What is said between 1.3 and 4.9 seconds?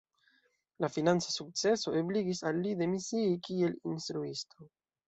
sukceso ebligis al li demisii kiel instruisto.